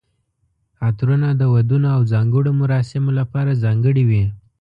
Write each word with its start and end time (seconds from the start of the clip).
عطرونه 0.87 1.29
د 1.35 1.43
ودونو 1.53 1.87
او 1.95 2.01
ځانګړو 2.11 2.49
مراسمو 2.61 3.11
لپاره 3.19 3.59
ځانګړي 3.63 4.03
وي. 4.09 4.23